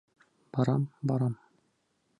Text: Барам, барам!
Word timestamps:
Барам, 0.57 0.89
барам! 1.11 1.39